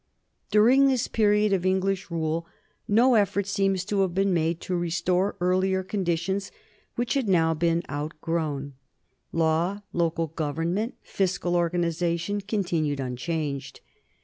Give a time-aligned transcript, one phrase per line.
[0.49, 2.47] During this period of English rule
[2.87, 6.51] no effort seems to have been made to restore earlier conditions
[6.95, 8.73] which had now been outgrown:
[9.31, 13.81] law, local government, fiscal organization continued unchanged.